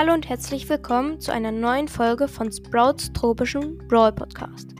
[0.00, 4.70] Hallo und herzlich willkommen zu einer neuen Folge von Sprouts tropischen Brawl Podcast.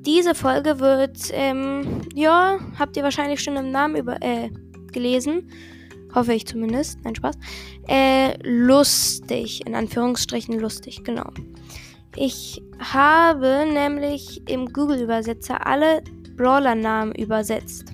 [0.00, 4.50] Diese Folge wird, ähm, ja, habt ihr wahrscheinlich schon im Namen über, äh,
[4.90, 5.48] gelesen.
[6.16, 6.98] Hoffe ich zumindest.
[7.04, 7.38] Nein, Spaß.
[7.86, 9.64] Äh, lustig.
[9.68, 11.30] In Anführungsstrichen lustig, genau.
[12.16, 16.02] Ich habe nämlich im Google-Übersetzer alle
[16.36, 17.92] Brawler-Namen übersetzt.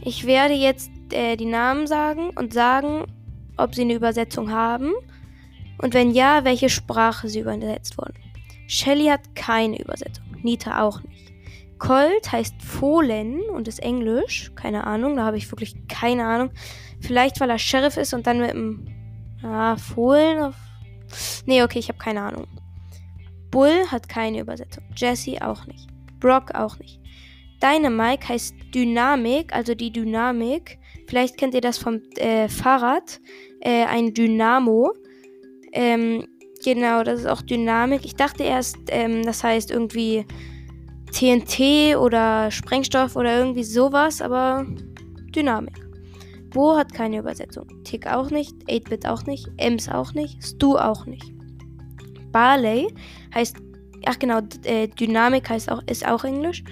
[0.00, 3.04] Ich werde jetzt äh, die Namen sagen und sagen,
[3.56, 4.92] ob sie eine Übersetzung haben
[5.78, 8.18] und wenn ja, welche Sprache sie übersetzt wurden.
[8.66, 11.32] Shelly hat keine Übersetzung, Nita auch nicht.
[11.78, 16.50] Colt heißt Fohlen und ist Englisch, keine Ahnung, da habe ich wirklich keine Ahnung.
[17.00, 18.86] Vielleicht weil er Sheriff ist und dann mit dem
[19.42, 20.54] ah, Fohlen auf
[21.46, 22.46] Nee, okay, ich habe keine Ahnung.
[23.50, 24.84] Bull hat keine Übersetzung.
[24.96, 25.88] Jesse auch nicht.
[26.20, 27.00] Brock auch nicht.
[27.62, 30.78] Dynamike heißt Dynamik, also die Dynamik.
[31.12, 33.20] Vielleicht kennt ihr das vom äh, Fahrrad.
[33.60, 34.94] Äh, ein Dynamo.
[35.74, 36.26] Ähm,
[36.64, 38.06] genau, das ist auch Dynamik.
[38.06, 40.24] Ich dachte erst, ähm, das heißt irgendwie
[41.12, 44.64] TNT oder Sprengstoff oder irgendwie sowas, aber
[45.36, 45.74] Dynamik.
[46.48, 47.66] Bo hat keine Übersetzung.
[47.84, 51.30] Tick auch nicht, 8-Bit auch nicht, Ems auch nicht, Stu auch nicht.
[52.32, 52.88] Barley
[53.34, 53.58] heißt,
[54.06, 56.64] ach genau, äh, Dynamik heißt auch, ist auch Englisch.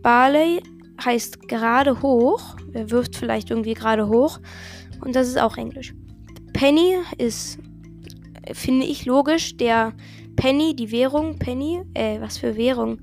[0.00, 0.62] Barley
[1.04, 2.56] heißt gerade hoch.
[2.72, 4.40] Er wirft vielleicht irgendwie gerade hoch.
[5.00, 5.94] Und das ist auch Englisch.
[6.52, 7.58] Penny ist,
[8.52, 9.94] finde ich logisch, der
[10.36, 12.98] Penny, die Währung, Penny, äh, was für Währung?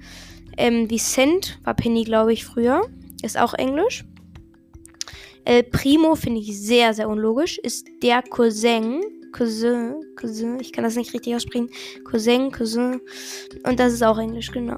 [0.57, 2.81] Ähm, wie Cent war Penny, glaube ich, früher.
[3.21, 4.05] Ist auch Englisch.
[5.45, 7.57] El Primo finde ich sehr, sehr unlogisch.
[7.59, 9.01] Ist der Cousin.
[9.31, 11.69] Cousin, Cousin, ich kann das nicht richtig aussprechen.
[12.03, 12.99] Cousin, Cousin.
[13.65, 14.77] Und das ist auch Englisch, genau.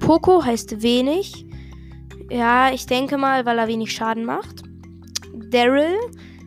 [0.00, 1.46] Poco heißt wenig.
[2.30, 4.62] Ja, ich denke mal, weil er wenig Schaden macht.
[5.50, 5.96] Daryl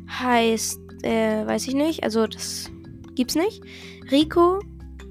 [0.10, 2.04] heißt, äh, weiß ich nicht.
[2.04, 2.72] Also, das
[3.16, 3.62] gibt's nicht.
[4.10, 4.60] Rico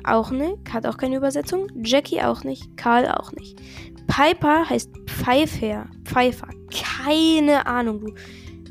[0.04, 0.72] auch nicht.
[0.72, 1.68] Hat auch keine Übersetzung.
[1.82, 2.76] Jackie auch nicht.
[2.76, 3.60] Karl auch nicht.
[4.06, 5.86] Piper heißt Pfeifer.
[6.04, 6.48] Pfeifer.
[6.70, 8.14] Keine Ahnung, du.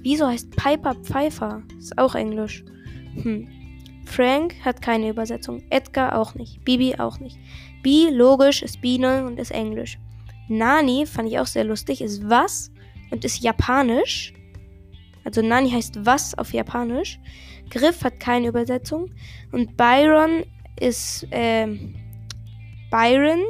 [0.01, 1.61] Wieso heißt Piper Pfeifer?
[1.77, 2.65] Ist auch Englisch.
[3.21, 3.47] Hm.
[4.05, 5.63] Frank hat keine Übersetzung.
[5.69, 6.65] Edgar auch nicht.
[6.65, 7.37] Bibi auch nicht.
[7.83, 9.97] Bi, logisch, ist Biene und ist Englisch.
[10.51, 12.71] Nani fand ich auch sehr lustig, ist was
[13.09, 14.33] und ist japanisch.
[15.23, 17.19] Also Nani heißt was auf Japanisch.
[17.69, 19.11] Griff hat keine Übersetzung.
[19.51, 20.43] Und Byron
[20.79, 21.67] ist äh,
[22.89, 23.41] Byron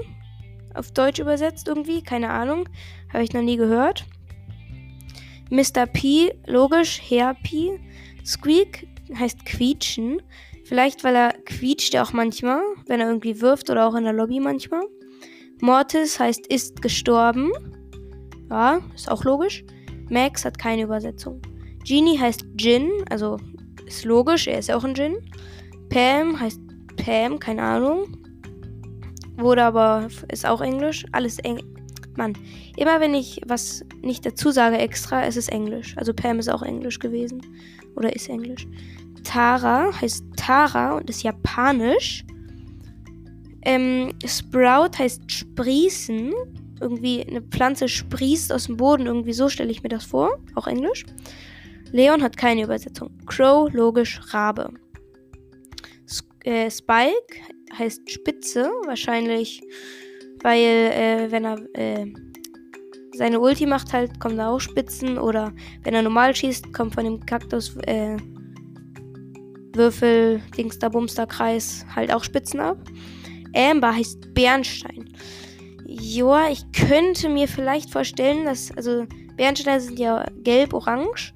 [0.73, 2.03] auf Deutsch übersetzt irgendwie.
[2.03, 2.69] Keine Ahnung.
[3.11, 4.06] Habe ich noch nie gehört.
[5.50, 5.85] Mr.
[5.85, 7.79] P, logisch, Herr P.
[8.23, 10.22] Squeak heißt quietschen.
[10.63, 14.13] Vielleicht, weil er quietscht ja auch manchmal, wenn er irgendwie wirft oder auch in der
[14.13, 14.84] Lobby manchmal.
[15.61, 17.51] Mortis heißt ist gestorben.
[18.49, 19.63] Ja, ist auch logisch.
[20.09, 21.41] Max hat keine Übersetzung.
[21.85, 23.38] Genie heißt Jin, also
[23.85, 25.17] ist logisch, er ist auch ein Jin.
[25.89, 26.59] Pam heißt
[26.97, 28.17] Pam, keine Ahnung.
[29.38, 31.05] Wurde aber, ist auch Englisch.
[31.11, 31.66] Alles Englisch.
[32.17, 32.33] Mann,
[32.75, 35.95] immer wenn ich was nicht dazu sage extra, ist es Englisch.
[35.97, 37.41] Also Pam ist auch Englisch gewesen.
[37.95, 38.67] Oder ist Englisch.
[39.23, 42.25] Tara heißt Tara und ist japanisch.
[43.63, 46.33] Ähm, Sprout heißt sprießen.
[46.79, 49.05] Irgendwie eine Pflanze sprießt aus dem Boden.
[49.05, 50.39] Irgendwie so stelle ich mir das vor.
[50.55, 51.05] Auch Englisch.
[51.91, 53.11] Leon hat keine Übersetzung.
[53.25, 54.73] Crow, logisch, Rabe.
[56.44, 57.35] äh, Spike
[57.77, 58.72] heißt Spitze.
[58.85, 59.61] Wahrscheinlich
[60.43, 62.07] weil, äh, wenn er äh,
[63.13, 65.17] seine Ulti macht, halt, kommen da auch Spitzen.
[65.17, 68.17] Oder wenn er normal schießt, kommt von dem Kaktus äh,
[69.73, 72.78] Würfel, Dingster, Bumster, Kreis halt auch Spitzen ab.
[73.56, 75.09] Amber heißt Bernstein.
[75.85, 81.34] Joa, ich könnte mir vielleicht vorstellen, dass, also Bernsteine sind ja gelb-orange.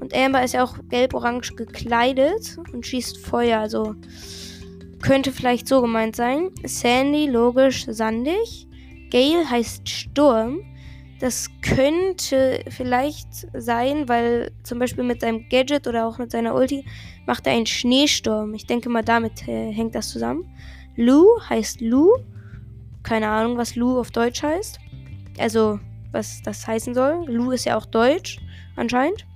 [0.00, 3.60] Und Amber ist ja auch gelb-orange gekleidet und schießt Feuer.
[3.60, 3.94] Also
[5.00, 6.50] könnte vielleicht so gemeint sein.
[6.64, 8.66] Sandy, logisch, sandig.
[9.10, 10.60] Gale heißt Sturm.
[11.20, 16.84] Das könnte vielleicht sein, weil zum Beispiel mit seinem Gadget oder auch mit seiner Ulti
[17.26, 18.54] macht er einen Schneesturm.
[18.54, 20.44] Ich denke mal, damit äh, hängt das zusammen.
[20.96, 22.12] Lou heißt Lou.
[23.02, 24.78] Keine Ahnung, was Lou auf Deutsch heißt.
[25.38, 25.80] Also,
[26.12, 27.24] was das heißen soll.
[27.26, 28.38] Lou ist ja auch Deutsch,
[28.76, 29.26] anscheinend.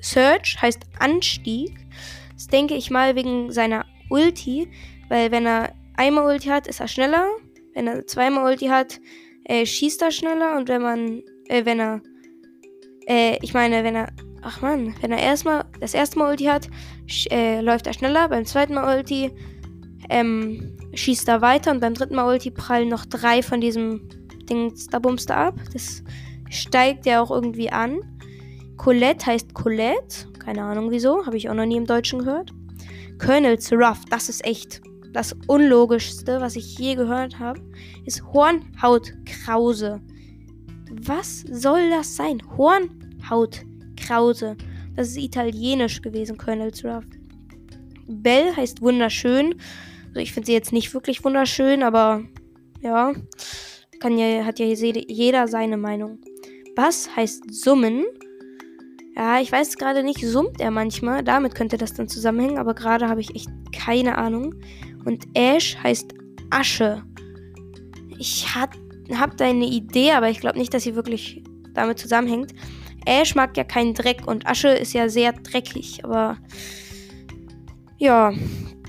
[0.00, 1.76] Search heißt Anstieg.
[2.34, 4.68] Das denke ich mal wegen seiner Ulti,
[5.08, 7.26] weil wenn er einmal Ulti hat, ist er schneller.
[7.74, 9.00] Wenn er zweimal Ulti hat,
[9.44, 10.56] äh, schießt er schneller.
[10.56, 12.00] Und wenn man, äh, wenn er,
[13.08, 14.08] äh, ich meine, wenn er,
[14.42, 16.68] ach man, wenn er erstmal, das erste Mal Ulti hat,
[17.30, 18.28] äh, läuft er schneller.
[18.28, 19.32] Beim zweiten Mal Ulti,
[20.08, 21.70] ähm, schießt er weiter.
[21.70, 24.08] Und beim dritten Mal Ulti prallen noch drei von diesem
[24.48, 25.54] Ding da Bumster ab.
[25.72, 26.02] Das
[26.50, 27.98] steigt ja auch irgendwie an.
[28.76, 30.28] Colette heißt Colette.
[30.38, 31.26] Keine Ahnung wieso.
[31.26, 32.52] Habe ich auch noch nie im Deutschen gehört.
[33.18, 34.82] Colonel's Ruff, das ist echt
[35.12, 37.60] das Unlogischste, was ich je gehört habe,
[38.04, 40.02] ist Hornhautkrause.
[40.90, 42.42] Was soll das sein?
[42.58, 44.56] Hornhautkrause.
[44.94, 47.06] Das ist italienisch gewesen, Colonel's Ruff.
[48.06, 49.56] Belle heißt wunderschön.
[50.08, 52.22] Also ich finde sie jetzt nicht wirklich wunderschön, aber
[52.80, 53.12] ja,
[54.00, 56.18] kann ja, hat ja jeder seine Meinung.
[56.74, 58.04] Bass heißt summen.
[59.16, 61.24] Ja, ich weiß gerade nicht, summt er manchmal.
[61.24, 64.54] Damit könnte das dann zusammenhängen, aber gerade habe ich echt keine Ahnung.
[65.06, 66.12] Und Ash heißt
[66.50, 67.02] Asche.
[68.18, 71.42] Ich habe da eine Idee, aber ich glaube nicht, dass sie wirklich
[71.72, 72.52] damit zusammenhängt.
[73.06, 76.36] Ash mag ja keinen Dreck und Asche ist ja sehr dreckig, aber
[77.98, 78.32] ja,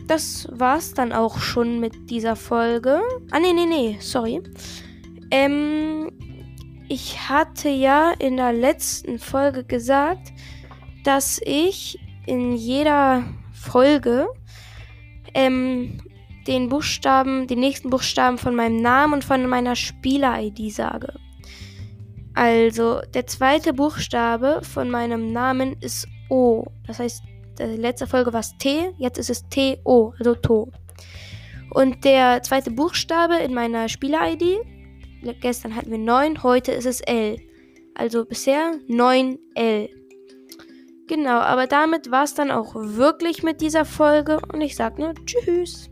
[0.08, 3.02] das war's dann auch schon mit dieser Folge.
[3.32, 4.42] Ah, nee, nee, nee, sorry.
[5.32, 6.10] Ähm,
[6.88, 10.32] ich hatte ja in der letzten Folge gesagt,
[11.04, 14.28] dass ich in jeder Folge
[15.34, 16.02] ähm,
[16.48, 21.14] den Buchstaben, den nächsten Buchstaben von meinem Namen und von meiner Spieler-ID sage.
[22.34, 26.66] Also, der zweite Buchstabe von meinem Namen ist O.
[26.86, 27.24] Das heißt,
[27.60, 30.72] letzte Folge war es T, jetzt ist es T-O, also To.
[31.72, 34.60] Und der zweite Buchstabe in meiner Spieler-ID
[35.42, 37.38] Gestern hatten wir 9, heute ist es L.
[37.96, 39.90] Also bisher 9L.
[41.08, 45.14] Genau, aber damit war es dann auch wirklich mit dieser Folge und ich sage nur
[45.26, 45.90] Tschüss.